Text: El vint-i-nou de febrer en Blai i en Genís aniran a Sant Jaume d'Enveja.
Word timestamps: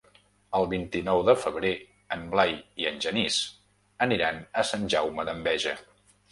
El 0.59 0.63
vint-i-nou 0.69 1.21
de 1.27 1.35
febrer 1.41 1.73
en 2.17 2.25
Blai 2.33 2.55
i 2.85 2.89
en 2.93 2.99
Genís 3.07 3.39
aniran 4.09 4.43
a 4.63 4.67
Sant 4.73 4.93
Jaume 4.97 5.31
d'Enveja. 5.33 5.79